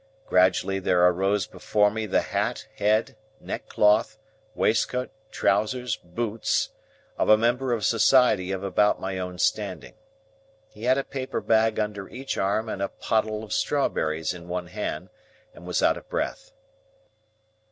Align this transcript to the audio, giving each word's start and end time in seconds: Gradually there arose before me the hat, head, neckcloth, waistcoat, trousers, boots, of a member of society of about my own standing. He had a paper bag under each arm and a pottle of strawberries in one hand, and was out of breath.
Gradually 0.25 0.79
there 0.79 1.07
arose 1.07 1.45
before 1.45 1.91
me 1.91 2.07
the 2.07 2.21
hat, 2.21 2.65
head, 2.77 3.15
neckcloth, 3.39 4.17
waistcoat, 4.55 5.11
trousers, 5.29 5.95
boots, 5.97 6.69
of 7.19 7.29
a 7.29 7.37
member 7.37 7.71
of 7.71 7.85
society 7.85 8.51
of 8.51 8.63
about 8.63 8.99
my 8.99 9.19
own 9.19 9.37
standing. 9.37 9.93
He 10.71 10.85
had 10.85 10.97
a 10.97 11.03
paper 11.03 11.39
bag 11.39 11.79
under 11.79 12.09
each 12.09 12.35
arm 12.35 12.67
and 12.67 12.81
a 12.81 12.89
pottle 12.89 13.43
of 13.43 13.53
strawberries 13.53 14.33
in 14.33 14.47
one 14.47 14.65
hand, 14.65 15.09
and 15.53 15.67
was 15.67 15.83
out 15.83 15.97
of 15.97 16.09
breath. 16.09 16.51